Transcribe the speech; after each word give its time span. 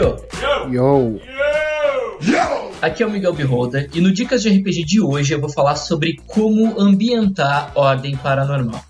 Yo! 0.00 0.16
Yo! 0.72 1.20
Aqui 2.80 3.02
é 3.02 3.06
o 3.06 3.10
Miguel 3.10 3.34
Beholder 3.34 3.90
e 3.92 4.00
no 4.00 4.10
Dicas 4.10 4.42
de 4.42 4.48
RPG 4.48 4.84
de 4.86 4.98
hoje 4.98 5.34
eu 5.34 5.40
vou 5.40 5.50
falar 5.50 5.76
sobre 5.76 6.16
como 6.26 6.80
ambientar 6.80 7.70
Ordem 7.74 8.16
Paranormal. 8.16 8.82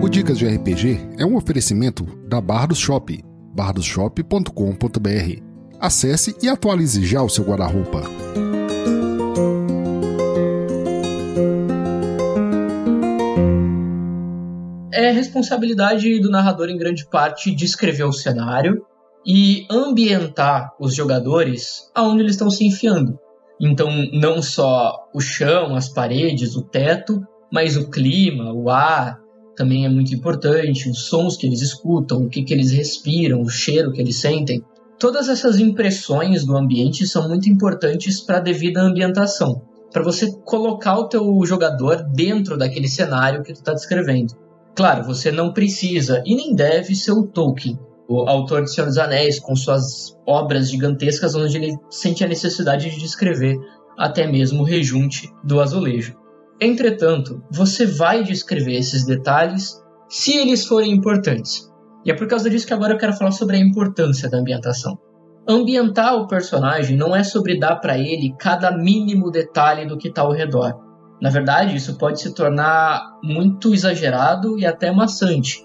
O 0.00 0.08
Dicas 0.08 0.38
de 0.38 0.46
RPG 0.46 1.00
é 1.18 1.26
um 1.26 1.36
oferecimento 1.36 2.04
da 2.26 2.40
Barra 2.40 2.68
do 2.68 2.74
Shop, 2.74 3.22
barradoshop.com.br. 3.54 5.42
Acesse 5.78 6.34
e 6.42 6.48
atualize 6.48 7.04
já 7.04 7.20
o 7.22 7.28
seu 7.28 7.44
guarda-roupa. 7.44 8.04
É 14.96 15.10
responsabilidade 15.10 16.20
do 16.20 16.30
narrador 16.30 16.70
em 16.70 16.78
grande 16.78 17.04
parte 17.04 17.52
descrever 17.52 18.04
o 18.04 18.12
cenário 18.12 18.86
e 19.26 19.66
ambientar 19.68 20.72
os 20.78 20.94
jogadores 20.94 21.90
aonde 21.92 22.22
eles 22.22 22.34
estão 22.34 22.48
se 22.48 22.64
enfiando. 22.64 23.18
Então, 23.60 23.88
não 24.12 24.40
só 24.40 25.08
o 25.12 25.20
chão, 25.20 25.74
as 25.74 25.88
paredes, 25.88 26.54
o 26.54 26.62
teto, 26.62 27.20
mas 27.52 27.76
o 27.76 27.90
clima, 27.90 28.52
o 28.52 28.70
ar 28.70 29.18
também 29.56 29.84
é 29.84 29.88
muito 29.88 30.14
importante, 30.14 30.88
os 30.88 31.06
sons 31.06 31.36
que 31.36 31.48
eles 31.48 31.60
escutam, 31.60 32.22
o 32.22 32.28
que, 32.28 32.44
que 32.44 32.54
eles 32.54 32.70
respiram, 32.70 33.42
o 33.42 33.48
cheiro 33.48 33.90
que 33.90 34.00
eles 34.00 34.20
sentem. 34.20 34.62
Todas 34.96 35.28
essas 35.28 35.58
impressões 35.58 36.46
do 36.46 36.56
ambiente 36.56 37.04
são 37.04 37.28
muito 37.28 37.48
importantes 37.48 38.20
para 38.20 38.36
a 38.36 38.40
devida 38.40 38.80
ambientação, 38.80 39.60
para 39.92 40.04
você 40.04 40.30
colocar 40.44 40.96
o 40.96 41.08
teu 41.08 41.44
jogador 41.44 42.04
dentro 42.14 42.56
daquele 42.56 42.86
cenário 42.86 43.42
que 43.42 43.52
tu 43.52 43.56
está 43.56 43.72
descrevendo. 43.72 44.43
Claro, 44.74 45.04
você 45.04 45.30
não 45.30 45.52
precisa 45.52 46.22
e 46.26 46.34
nem 46.34 46.54
deve 46.54 46.94
ser 46.94 47.12
o 47.12 47.26
Tolkien, 47.26 47.78
o 48.08 48.28
autor 48.28 48.62
de 48.62 48.72
Senhor 48.72 48.86
dos 48.86 48.98
Anéis, 48.98 49.38
com 49.38 49.54
suas 49.54 50.16
obras 50.26 50.70
gigantescas, 50.70 51.34
onde 51.34 51.56
ele 51.56 51.76
sente 51.88 52.24
a 52.24 52.28
necessidade 52.28 52.90
de 52.90 52.98
descrever 52.98 53.56
até 53.96 54.26
mesmo 54.26 54.62
o 54.62 54.66
rejunte 54.66 55.30
do 55.44 55.60
azulejo. 55.60 56.16
Entretanto, 56.60 57.42
você 57.50 57.86
vai 57.86 58.22
descrever 58.22 58.74
esses 58.74 59.04
detalhes 59.04 59.80
se 60.08 60.36
eles 60.36 60.66
forem 60.66 60.92
importantes. 60.92 61.70
E 62.04 62.10
é 62.10 62.14
por 62.14 62.26
causa 62.26 62.50
disso 62.50 62.66
que 62.66 62.74
agora 62.74 62.94
eu 62.94 62.98
quero 62.98 63.14
falar 63.14 63.30
sobre 63.30 63.56
a 63.56 63.60
importância 63.60 64.28
da 64.28 64.38
ambientação. 64.38 64.98
Ambientar 65.48 66.14
o 66.16 66.26
personagem 66.26 66.96
não 66.96 67.14
é 67.14 67.22
sobre 67.22 67.58
dar 67.58 67.76
para 67.76 67.98
ele 67.98 68.34
cada 68.38 68.76
mínimo 68.76 69.30
detalhe 69.30 69.86
do 69.86 69.96
que 69.96 70.08
está 70.08 70.22
ao 70.22 70.32
redor. 70.32 70.74
Na 71.24 71.30
verdade, 71.30 71.74
isso 71.74 71.96
pode 71.96 72.20
se 72.20 72.34
tornar 72.34 73.18
muito 73.22 73.72
exagerado 73.72 74.58
e 74.58 74.66
até 74.66 74.92
maçante. 74.92 75.64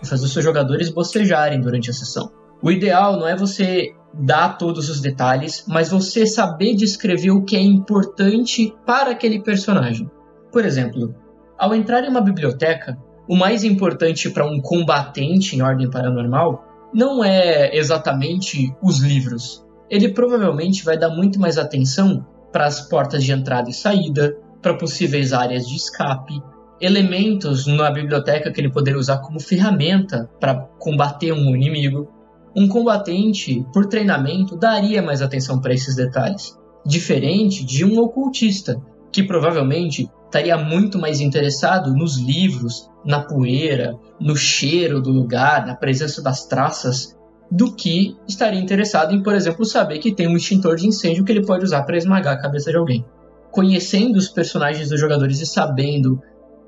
E 0.00 0.06
fazer 0.06 0.26
os 0.26 0.32
seus 0.32 0.44
jogadores 0.44 0.88
bocejarem 0.90 1.60
durante 1.60 1.90
a 1.90 1.92
sessão. 1.92 2.30
O 2.62 2.70
ideal 2.70 3.18
não 3.18 3.26
é 3.26 3.34
você 3.34 3.92
dar 4.14 4.56
todos 4.56 4.88
os 4.88 5.00
detalhes, 5.00 5.64
mas 5.66 5.90
você 5.90 6.24
saber 6.24 6.76
descrever 6.76 7.32
o 7.32 7.42
que 7.42 7.56
é 7.56 7.60
importante 7.60 8.72
para 8.86 9.10
aquele 9.10 9.42
personagem. 9.42 10.08
Por 10.52 10.64
exemplo, 10.64 11.12
ao 11.58 11.74
entrar 11.74 12.04
em 12.04 12.10
uma 12.10 12.20
biblioteca, 12.20 12.96
o 13.28 13.34
mais 13.34 13.64
importante 13.64 14.30
para 14.30 14.46
um 14.46 14.60
combatente 14.60 15.56
em 15.56 15.62
ordem 15.62 15.90
paranormal 15.90 16.64
não 16.94 17.24
é 17.24 17.76
exatamente 17.76 18.72
os 18.80 19.00
livros. 19.00 19.66
Ele 19.90 20.10
provavelmente 20.10 20.84
vai 20.84 20.96
dar 20.96 21.10
muito 21.10 21.40
mais 21.40 21.58
atenção 21.58 22.24
para 22.52 22.66
as 22.66 22.80
portas 22.80 23.24
de 23.24 23.32
entrada 23.32 23.70
e 23.70 23.72
saída, 23.72 24.36
para 24.60 24.76
possíveis 24.76 25.32
áreas 25.32 25.66
de 25.66 25.76
escape, 25.76 26.40
elementos 26.80 27.66
na 27.66 27.90
biblioteca 27.90 28.50
que 28.50 28.60
ele 28.60 28.70
poderia 28.70 28.98
usar 28.98 29.18
como 29.18 29.40
ferramenta 29.40 30.28
para 30.40 30.54
combater 30.78 31.32
um 31.32 31.54
inimigo. 31.54 32.08
Um 32.56 32.66
combatente, 32.66 33.64
por 33.72 33.86
treinamento, 33.86 34.56
daria 34.56 35.02
mais 35.02 35.22
atenção 35.22 35.60
para 35.60 35.72
esses 35.72 35.94
detalhes, 35.94 36.58
diferente 36.84 37.64
de 37.64 37.84
um 37.84 38.00
ocultista, 38.00 38.80
que 39.12 39.22
provavelmente 39.22 40.10
estaria 40.24 40.56
muito 40.56 40.98
mais 40.98 41.20
interessado 41.20 41.94
nos 41.94 42.18
livros, 42.18 42.88
na 43.04 43.20
poeira, 43.20 43.96
no 44.20 44.36
cheiro 44.36 45.00
do 45.00 45.10
lugar, 45.10 45.66
na 45.66 45.74
presença 45.74 46.22
das 46.22 46.46
traças, 46.46 47.16
do 47.50 47.74
que 47.74 48.16
estaria 48.28 48.60
interessado 48.60 49.14
em, 49.14 49.22
por 49.22 49.34
exemplo, 49.34 49.64
saber 49.64 49.98
que 49.98 50.14
tem 50.14 50.28
um 50.28 50.36
extintor 50.36 50.76
de 50.76 50.86
incêndio 50.86 51.24
que 51.24 51.32
ele 51.32 51.44
pode 51.44 51.64
usar 51.64 51.82
para 51.82 51.96
esmagar 51.96 52.34
a 52.34 52.40
cabeça 52.40 52.70
de 52.70 52.76
alguém. 52.76 53.04
Conhecendo 53.50 54.16
os 54.16 54.28
personagens 54.28 54.88
dos 54.88 55.00
jogadores 55.00 55.40
e 55.40 55.46
sabendo 55.46 56.20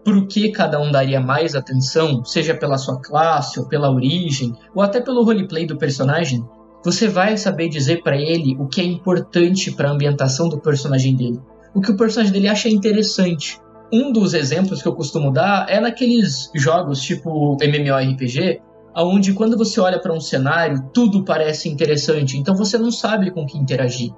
por 0.05 0.27
que 0.27 0.51
cada 0.51 0.81
um 0.81 0.91
daria 0.91 1.21
mais 1.21 1.55
atenção, 1.55 2.25
seja 2.25 2.55
pela 2.55 2.77
sua 2.77 3.01
classe, 3.01 3.61
ou 3.61 3.69
pela 3.69 3.93
origem, 3.93 4.53
ou 4.75 4.83
até 4.83 5.01
pelo 5.01 5.23
roleplay 5.23 5.65
do 5.65 5.79
personagem, 5.79 6.45
você 6.85 7.07
vai 7.07 7.37
saber 7.37 7.69
dizer 7.69 8.03
para 8.03 8.17
ele 8.17 8.57
o 8.59 8.67
que 8.67 8.81
é 8.81 8.85
importante 8.85 9.71
para 9.71 9.89
a 9.89 9.93
ambientação 9.93 10.49
do 10.49 10.59
personagem 10.59 11.15
dele 11.15 11.41
o 11.75 11.81
que 11.81 11.91
o 11.91 11.97
personagem 11.97 12.33
dele 12.33 12.49
acha 12.49 12.69
interessante. 12.69 13.59
Um 13.93 14.13
dos 14.13 14.35
exemplos 14.35 14.83
que 14.83 14.89
eu 14.89 14.95
costumo 14.95 15.31
dar 15.31 15.67
é 15.69 15.81
naqueles 15.81 16.51
jogos 16.55 17.01
tipo 17.03 17.57
MMORPG, 17.61 18.61
onde 18.95 19.33
quando 19.33 19.57
você 19.57 19.81
olha 19.81 19.99
para 19.99 20.13
um 20.13 20.21
cenário, 20.21 20.91
tudo 20.93 21.25
parece 21.25 21.69
interessante, 21.69 22.37
então 22.37 22.55
você 22.55 22.77
não 22.77 22.91
sabe 22.91 23.31
com 23.31 23.47
que 23.47 23.59
interagir. 23.59 24.13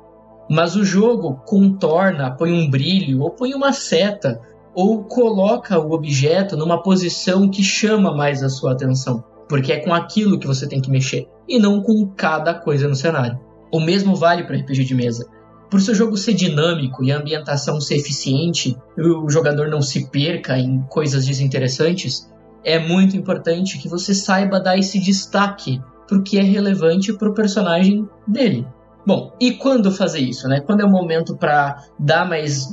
Mas 0.50 0.76
o 0.76 0.84
jogo 0.84 1.40
contorna, 1.46 2.30
põe 2.30 2.52
um 2.52 2.68
brilho, 2.68 3.22
ou 3.22 3.30
põe 3.30 3.54
uma 3.54 3.72
seta, 3.72 4.40
ou 4.74 5.04
coloca 5.04 5.78
o 5.78 5.92
objeto 5.92 6.56
numa 6.56 6.82
posição 6.82 7.48
que 7.48 7.62
chama 7.62 8.14
mais 8.14 8.42
a 8.42 8.48
sua 8.48 8.72
atenção, 8.72 9.22
porque 9.48 9.72
é 9.72 9.78
com 9.78 9.94
aquilo 9.94 10.38
que 10.38 10.46
você 10.46 10.66
tem 10.66 10.80
que 10.80 10.90
mexer, 10.90 11.28
e 11.48 11.58
não 11.58 11.80
com 11.80 12.06
cada 12.08 12.52
coisa 12.52 12.88
no 12.88 12.96
cenário. 12.96 13.38
O 13.72 13.80
mesmo 13.80 14.16
vale 14.16 14.44
para 14.44 14.56
RPG 14.56 14.84
de 14.84 14.94
mesa. 14.94 15.26
Por 15.70 15.80
seu 15.80 15.94
jogo 15.94 16.16
ser 16.16 16.34
dinâmico 16.34 17.02
e 17.02 17.10
a 17.10 17.18
ambientação 17.18 17.80
ser 17.80 17.96
eficiente, 17.96 18.76
o 18.96 19.28
jogador 19.28 19.68
não 19.68 19.80
se 19.80 20.08
perca 20.10 20.58
em 20.58 20.82
coisas 20.82 21.26
desinteressantes, 21.26 22.30
é 22.64 22.78
muito 22.78 23.16
importante 23.16 23.78
que 23.78 23.88
você 23.88 24.14
saiba 24.14 24.60
dar 24.60 24.78
esse 24.78 24.98
destaque 24.98 25.80
para 26.06 26.18
o 26.18 26.22
que 26.22 26.38
é 26.38 26.42
relevante 26.42 27.12
para 27.12 27.28
o 27.28 27.34
personagem 27.34 28.08
dele. 28.26 28.66
Bom, 29.06 29.34
e 29.38 29.52
quando 29.52 29.92
fazer 29.92 30.20
isso, 30.20 30.48
né? 30.48 30.60
Quando 30.60 30.80
é 30.80 30.84
o 30.84 30.90
momento 30.90 31.36
para 31.36 31.84
dar 31.98 32.26
mais 32.26 32.68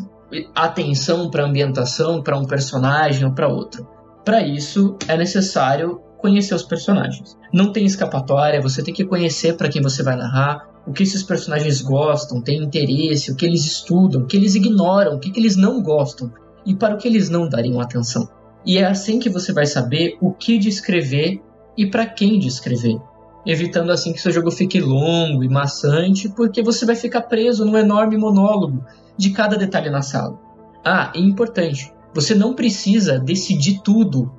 atenção 0.55 1.29
para 1.29 1.43
a 1.43 1.47
ambientação, 1.47 2.23
para 2.23 2.37
um 2.37 2.45
personagem 2.45 3.25
ou 3.25 3.33
para 3.33 3.49
outro? 3.49 3.85
Para 4.23 4.41
isso 4.41 4.95
é 5.07 5.17
necessário 5.17 5.99
conhecer 6.19 6.55
os 6.55 6.63
personagens. 6.63 7.37
Não 7.51 7.73
tem 7.73 7.85
escapatória, 7.85 8.61
você 8.61 8.81
tem 8.81 8.93
que 8.93 9.03
conhecer 9.03 9.57
para 9.57 9.67
quem 9.67 9.81
você 9.81 10.03
vai 10.03 10.15
narrar, 10.15 10.69
o 10.85 10.93
que 10.93 11.03
esses 11.03 11.23
personagens 11.23 11.81
gostam, 11.81 12.41
têm 12.41 12.63
interesse, 12.63 13.31
o 13.31 13.35
que 13.35 13.45
eles 13.45 13.65
estudam, 13.65 14.21
o 14.21 14.25
que 14.25 14.37
eles 14.37 14.55
ignoram, 14.55 15.15
o 15.15 15.19
que 15.19 15.37
eles 15.37 15.55
não 15.55 15.81
gostam 15.81 16.31
e 16.65 16.75
para 16.75 16.95
o 16.95 16.97
que 16.97 17.07
eles 17.07 17.29
não 17.29 17.49
dariam 17.49 17.79
atenção. 17.81 18.29
E 18.65 18.77
é 18.77 18.85
assim 18.85 19.19
que 19.19 19.29
você 19.29 19.51
vai 19.51 19.65
saber 19.65 20.17
o 20.21 20.31
que 20.31 20.57
descrever 20.57 21.41
e 21.77 21.87
para 21.87 22.05
quem 22.05 22.37
descrever, 22.37 22.99
evitando 23.45 23.91
assim 23.91 24.13
que 24.13 24.21
seu 24.21 24.31
jogo 24.31 24.51
fique 24.51 24.79
longo 24.79 25.43
e 25.43 25.49
maçante, 25.49 26.29
porque 26.29 26.61
você 26.61 26.85
vai 26.85 26.95
ficar 26.95 27.21
preso 27.21 27.65
num 27.65 27.77
enorme 27.77 28.17
monólogo 28.17 28.85
de 29.17 29.31
cada 29.31 29.57
detalhe 29.57 29.89
na 29.89 30.01
sala. 30.01 30.39
Ah, 30.85 31.11
é 31.15 31.19
importante, 31.19 31.91
você 32.13 32.35
não 32.35 32.53
precisa 32.53 33.19
decidir 33.19 33.81
tudo 33.83 34.31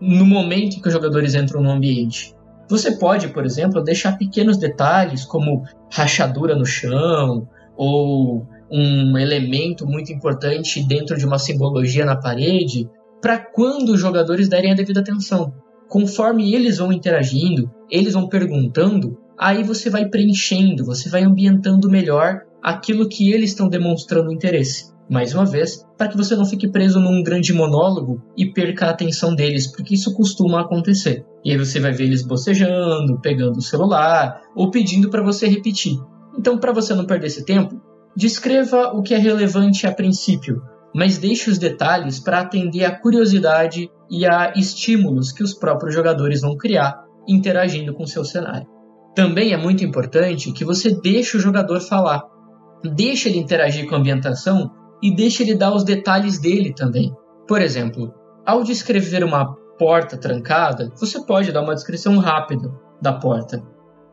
no 0.00 0.26
momento 0.26 0.76
em 0.76 0.80
que 0.80 0.88
os 0.88 0.94
jogadores 0.94 1.34
entram 1.34 1.62
no 1.62 1.70
ambiente. 1.70 2.34
Você 2.68 2.92
pode, 2.92 3.28
por 3.28 3.44
exemplo, 3.44 3.82
deixar 3.82 4.16
pequenos 4.16 4.56
detalhes 4.56 5.24
como 5.24 5.64
rachadura 5.90 6.54
no 6.54 6.64
chão 6.64 7.48
ou 7.76 8.46
um 8.70 9.18
elemento 9.18 9.86
muito 9.86 10.12
importante 10.12 10.82
dentro 10.82 11.16
de 11.16 11.26
uma 11.26 11.38
simbologia 11.38 12.04
na 12.04 12.16
parede 12.16 12.88
para 13.24 13.38
quando 13.38 13.94
os 13.94 14.00
jogadores 14.00 14.50
derem 14.50 14.70
a 14.70 14.74
devida 14.74 15.00
atenção. 15.00 15.54
Conforme 15.88 16.54
eles 16.54 16.76
vão 16.76 16.92
interagindo, 16.92 17.70
eles 17.90 18.12
vão 18.12 18.28
perguntando, 18.28 19.16
aí 19.38 19.62
você 19.62 19.88
vai 19.88 20.10
preenchendo, 20.10 20.84
você 20.84 21.08
vai 21.08 21.22
ambientando 21.22 21.88
melhor 21.88 22.42
aquilo 22.62 23.08
que 23.08 23.32
eles 23.32 23.52
estão 23.52 23.66
demonstrando 23.66 24.30
interesse 24.30 24.92
mais 25.08 25.34
uma 25.34 25.44
vez, 25.44 25.86
para 25.98 26.08
que 26.08 26.16
você 26.16 26.34
não 26.34 26.44
fique 26.44 26.68
preso 26.68 26.98
num 26.98 27.22
grande 27.22 27.52
monólogo 27.52 28.22
e 28.36 28.52
perca 28.52 28.86
a 28.86 28.90
atenção 28.90 29.34
deles, 29.34 29.66
porque 29.66 29.94
isso 29.94 30.14
costuma 30.14 30.60
acontecer. 30.60 31.24
E 31.42 31.50
aí 31.50 31.58
você 31.58 31.78
vai 31.78 31.92
ver 31.92 32.04
eles 32.04 32.26
bocejando, 32.26 33.20
pegando 33.20 33.58
o 33.58 33.62
celular 33.62 34.40
ou 34.54 34.70
pedindo 34.70 35.10
para 35.10 35.22
você 35.22 35.46
repetir. 35.46 35.98
Então, 36.38 36.58
para 36.58 36.72
você 36.72 36.94
não 36.94 37.04
perder 37.04 37.26
esse 37.26 37.44
tempo, 37.44 37.80
descreva 38.16 38.92
o 38.94 39.02
que 39.02 39.14
é 39.14 39.18
relevante 39.18 39.86
a 39.86 39.92
princípio, 39.92 40.62
mas 40.94 41.18
deixe 41.18 41.50
os 41.50 41.58
detalhes 41.58 42.20
para 42.20 42.40
atender 42.40 42.84
à 42.84 42.96
curiosidade 42.96 43.90
e 44.10 44.24
a 44.24 44.52
estímulos 44.54 45.32
que 45.32 45.42
os 45.42 45.52
próprios 45.52 45.94
jogadores 45.94 46.40
vão 46.40 46.56
criar 46.56 47.02
interagindo 47.26 47.92
com 47.94 48.04
o 48.04 48.08
seu 48.08 48.24
cenário. 48.24 48.66
Também 49.14 49.52
é 49.52 49.56
muito 49.56 49.84
importante 49.84 50.52
que 50.52 50.64
você 50.64 50.90
deixe 50.90 51.36
o 51.36 51.40
jogador 51.40 51.80
falar. 51.80 52.22
Deixe 52.94 53.28
ele 53.28 53.38
interagir 53.38 53.88
com 53.88 53.94
a 53.94 53.98
ambientação 53.98 54.70
e 55.02 55.14
deixa 55.14 55.42
ele 55.42 55.54
dar 55.54 55.74
os 55.74 55.84
detalhes 55.84 56.38
dele 56.38 56.72
também. 56.74 57.12
Por 57.46 57.60
exemplo, 57.60 58.12
ao 58.44 58.62
descrever 58.62 59.24
uma 59.24 59.54
porta 59.78 60.16
trancada, 60.16 60.92
você 60.96 61.24
pode 61.24 61.52
dar 61.52 61.62
uma 61.62 61.74
descrição 61.74 62.18
rápida 62.18 62.70
da 63.00 63.12
porta. 63.12 63.62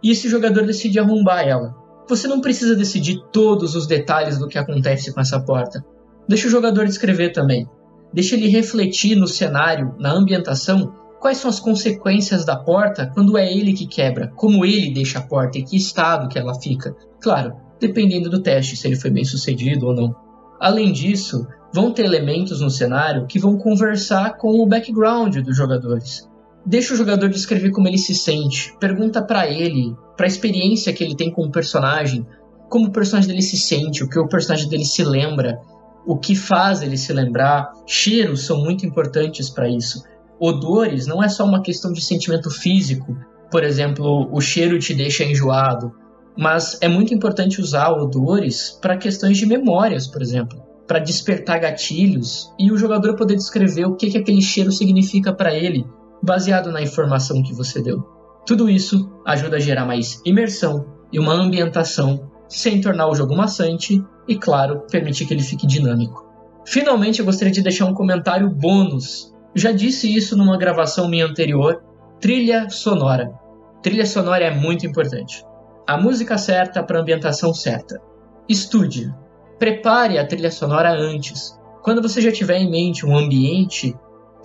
E 0.03 0.11
esse 0.11 0.29
jogador 0.29 0.65
decide 0.65 0.99
arrombar 0.99 1.47
ela. 1.47 1.75
Você 2.07 2.27
não 2.27 2.41
precisa 2.41 2.75
decidir 2.75 3.19
todos 3.31 3.75
os 3.75 3.87
detalhes 3.87 4.37
do 4.37 4.47
que 4.47 4.57
acontece 4.57 5.13
com 5.13 5.21
essa 5.21 5.39
porta. 5.39 5.83
Deixa 6.27 6.47
o 6.47 6.51
jogador 6.51 6.85
descrever 6.85 7.31
também. 7.31 7.67
Deixa 8.13 8.35
ele 8.35 8.47
refletir 8.47 9.15
no 9.15 9.27
cenário, 9.27 9.95
na 9.99 10.11
ambientação, 10.11 10.93
quais 11.19 11.37
são 11.37 11.49
as 11.49 11.59
consequências 11.59 12.43
da 12.43 12.55
porta 12.55 13.09
quando 13.13 13.37
é 13.37 13.51
ele 13.51 13.73
que 13.73 13.85
quebra, 13.85 14.31
como 14.35 14.65
ele 14.65 14.91
deixa 14.91 15.19
a 15.19 15.21
porta 15.21 15.57
e 15.57 15.63
que 15.63 15.77
estado 15.77 16.27
que 16.27 16.37
ela 16.37 16.59
fica. 16.59 16.95
Claro, 17.21 17.55
dependendo 17.79 18.29
do 18.29 18.41
teste, 18.41 18.75
se 18.75 18.87
ele 18.87 18.95
foi 18.95 19.11
bem 19.11 19.23
sucedido 19.23 19.87
ou 19.87 19.95
não. 19.95 20.15
Além 20.59 20.91
disso, 20.91 21.47
vão 21.73 21.91
ter 21.91 22.05
elementos 22.05 22.61
no 22.61 22.69
cenário 22.69 23.25
que 23.27 23.39
vão 23.39 23.57
conversar 23.57 24.37
com 24.37 24.59
o 24.59 24.65
background 24.65 25.37
dos 25.37 25.55
jogadores. 25.55 26.29
Deixa 26.65 26.93
o 26.93 26.97
jogador 26.97 27.29
descrever 27.29 27.71
como 27.71 27.87
ele 27.87 27.97
se 27.97 28.13
sente, 28.13 28.75
pergunta 28.79 29.21
para 29.21 29.47
ele, 29.47 29.95
para 30.15 30.25
a 30.25 30.27
experiência 30.27 30.93
que 30.93 31.03
ele 31.03 31.15
tem 31.15 31.31
com 31.31 31.43
o 31.43 31.51
personagem, 31.51 32.25
como 32.69 32.87
o 32.87 32.91
personagem 32.91 33.29
dele 33.29 33.41
se 33.41 33.57
sente, 33.57 34.03
o 34.03 34.09
que 34.09 34.19
o 34.19 34.27
personagem 34.27 34.69
dele 34.69 34.85
se 34.85 35.03
lembra, 35.03 35.59
o 36.05 36.17
que 36.17 36.35
faz 36.35 36.81
ele 36.81 36.97
se 36.97 37.13
lembrar. 37.13 37.71
Cheiros 37.85 38.45
são 38.45 38.57
muito 38.57 38.85
importantes 38.85 39.49
para 39.49 39.69
isso. 39.69 40.03
Odores 40.39 41.05
não 41.05 41.23
é 41.23 41.29
só 41.29 41.45
uma 41.45 41.61
questão 41.61 41.93
de 41.93 42.01
sentimento 42.01 42.49
físico, 42.49 43.15
por 43.51 43.63
exemplo, 43.63 44.29
o 44.31 44.39
cheiro 44.39 44.79
te 44.79 44.93
deixa 44.93 45.25
enjoado, 45.25 45.93
mas 46.37 46.79
é 46.81 46.87
muito 46.87 47.13
importante 47.13 47.59
usar 47.59 47.91
odores 47.91 48.79
para 48.81 48.97
questões 48.97 49.37
de 49.37 49.45
memórias, 49.45 50.07
por 50.07 50.21
exemplo, 50.21 50.57
para 50.87 50.99
despertar 50.99 51.59
gatilhos 51.59 52.49
e 52.57 52.71
o 52.71 52.77
jogador 52.77 53.15
poder 53.15 53.35
descrever 53.35 53.85
o 53.85 53.95
que, 53.95 54.09
que 54.09 54.17
aquele 54.17 54.41
cheiro 54.41 54.71
significa 54.71 55.33
para 55.33 55.53
ele, 55.53 55.85
baseado 56.23 56.71
na 56.71 56.81
informação 56.81 57.43
que 57.43 57.53
você 57.53 57.81
deu. 57.81 57.99
Tudo 58.45 58.69
isso 58.69 59.11
ajuda 59.25 59.57
a 59.57 59.59
gerar 59.59 59.85
mais 59.85 60.21
imersão 60.25 60.85
e 61.11 61.19
uma 61.19 61.33
ambientação 61.33 62.30
sem 62.51 62.81
tornar 62.81 63.07
o 63.07 63.15
jogo 63.15 63.35
maçante 63.35 64.03
e, 64.27 64.37
claro, 64.37 64.81
permitir 64.91 65.25
que 65.25 65.33
ele 65.33 65.43
fique 65.43 65.65
dinâmico. 65.65 66.29
Finalmente, 66.65 67.19
eu 67.19 67.25
gostaria 67.25 67.51
de 67.51 67.61
deixar 67.61 67.85
um 67.85 67.93
comentário 67.93 68.49
bônus. 68.49 69.33
Já 69.55 69.71
disse 69.71 70.13
isso 70.13 70.37
numa 70.37 70.57
gravação 70.57 71.07
minha 71.07 71.25
anterior: 71.25 71.81
trilha 72.19 72.69
sonora. 72.69 73.33
Trilha 73.81 74.05
sonora 74.05 74.43
é 74.43 74.51
muito 74.51 74.85
importante. 74.85 75.43
A 75.87 75.97
música 75.97 76.37
certa 76.37 76.83
para 76.83 76.99
a 76.99 77.01
ambientação 77.01 77.53
certa. 77.53 77.99
Estude. 78.47 79.13
Prepare 79.57 80.17
a 80.17 80.25
trilha 80.25 80.51
sonora 80.51 80.91
antes. 80.91 81.57
Quando 81.81 82.01
você 82.01 82.21
já 82.21 82.31
tiver 82.31 82.57
em 82.57 82.69
mente 82.69 83.05
um 83.05 83.17
ambiente, 83.17 83.95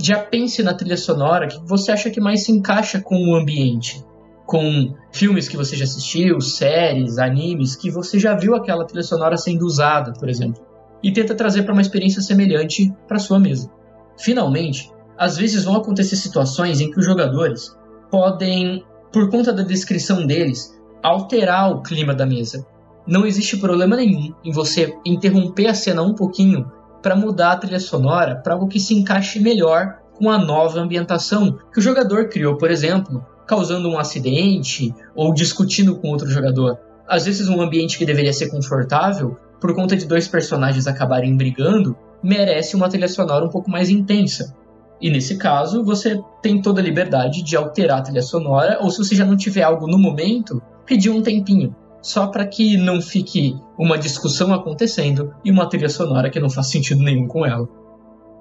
já 0.00 0.18
pense 0.18 0.62
na 0.62 0.74
trilha 0.74 0.96
sonora 0.96 1.46
que 1.48 1.60
você 1.64 1.92
acha 1.92 2.10
que 2.10 2.20
mais 2.20 2.44
se 2.44 2.52
encaixa 2.52 3.00
com 3.00 3.16
o 3.28 3.34
ambiente 3.34 4.04
com 4.46 4.94
filmes 5.10 5.48
que 5.48 5.56
você 5.56 5.76
já 5.76 5.84
assistiu, 5.84 6.40
séries, 6.40 7.18
animes, 7.18 7.74
que 7.74 7.90
você 7.90 8.18
já 8.18 8.34
viu 8.34 8.54
aquela 8.54 8.84
trilha 8.84 9.02
sonora 9.02 9.36
sendo 9.36 9.66
usada, 9.66 10.12
por 10.12 10.28
exemplo, 10.28 10.64
e 11.02 11.12
tenta 11.12 11.34
trazer 11.34 11.64
para 11.64 11.72
uma 11.72 11.82
experiência 11.82 12.22
semelhante 12.22 12.94
para 13.08 13.18
sua 13.18 13.40
mesa. 13.40 13.68
Finalmente, 14.16 14.90
às 15.18 15.36
vezes 15.36 15.64
vão 15.64 15.76
acontecer 15.76 16.16
situações 16.16 16.80
em 16.80 16.90
que 16.90 16.98
os 16.98 17.04
jogadores 17.04 17.76
podem, 18.10 18.84
por 19.12 19.28
conta 19.30 19.52
da 19.52 19.62
descrição 19.62 20.24
deles, 20.24 20.74
alterar 21.02 21.72
o 21.72 21.82
clima 21.82 22.14
da 22.14 22.24
mesa. 22.24 22.64
Não 23.06 23.26
existe 23.26 23.56
problema 23.56 23.96
nenhum 23.96 24.32
em 24.44 24.52
você 24.52 24.96
interromper 25.04 25.66
a 25.66 25.74
cena 25.74 26.02
um 26.02 26.14
pouquinho 26.14 26.70
para 27.02 27.16
mudar 27.16 27.52
a 27.52 27.56
trilha 27.56 27.80
sonora 27.80 28.36
para 28.36 28.54
algo 28.54 28.68
que 28.68 28.80
se 28.80 28.94
encaixe 28.94 29.40
melhor 29.40 29.98
com 30.14 30.30
a 30.30 30.38
nova 30.38 30.80
ambientação 30.80 31.58
que 31.72 31.78
o 31.78 31.82
jogador 31.82 32.28
criou, 32.28 32.56
por 32.56 32.70
exemplo, 32.70 33.24
causando 33.46 33.88
um 33.88 33.98
acidente 33.98 34.94
ou 35.14 35.32
discutindo 35.32 35.96
com 35.96 36.08
outro 36.08 36.28
jogador. 36.28 36.78
Às 37.08 37.24
vezes, 37.24 37.48
um 37.48 37.60
ambiente 37.60 37.96
que 37.96 38.04
deveria 38.04 38.32
ser 38.32 38.48
confortável, 38.48 39.36
por 39.60 39.74
conta 39.74 39.96
de 39.96 40.06
dois 40.06 40.26
personagens 40.26 40.86
acabarem 40.86 41.36
brigando, 41.36 41.96
merece 42.22 42.74
uma 42.74 42.88
trilha 42.88 43.08
sonora 43.08 43.44
um 43.44 43.48
pouco 43.48 43.70
mais 43.70 43.88
intensa. 43.88 44.54
E 45.00 45.10
nesse 45.10 45.36
caso, 45.36 45.84
você 45.84 46.20
tem 46.42 46.60
toda 46.60 46.80
a 46.80 46.84
liberdade 46.84 47.42
de 47.42 47.56
alterar 47.56 47.98
a 47.98 48.02
trilha 48.02 48.22
sonora, 48.22 48.78
ou 48.80 48.90
se 48.90 48.98
você 48.98 49.14
já 49.14 49.24
não 49.24 49.36
tiver 49.36 49.62
algo 49.62 49.86
no 49.86 49.98
momento, 49.98 50.60
pedir 50.84 51.10
um 51.10 51.22
tempinho, 51.22 51.74
só 52.02 52.26
para 52.26 52.46
que 52.46 52.76
não 52.76 53.00
fique 53.00 53.56
uma 53.78 53.98
discussão 53.98 54.52
acontecendo 54.52 55.34
e 55.44 55.50
uma 55.50 55.68
trilha 55.68 55.88
sonora 55.88 56.30
que 56.30 56.40
não 56.40 56.50
faz 56.50 56.68
sentido 56.68 57.02
nenhum 57.02 57.28
com 57.28 57.44
ela. 57.44 57.68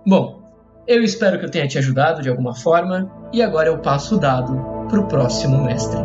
Bom, 0.07 0.41
eu 0.87 1.03
espero 1.03 1.39
que 1.39 1.45
eu 1.45 1.51
tenha 1.51 1.67
te 1.67 1.77
ajudado 1.77 2.21
de 2.21 2.29
alguma 2.29 2.55
forma, 2.55 3.11
e 3.33 3.41
agora 3.41 3.69
eu 3.69 3.79
passo 3.79 4.15
o 4.15 4.19
dado 4.19 4.74
para 4.89 4.99
o 4.99 5.07
próximo 5.07 5.63
mestre. 5.63 5.99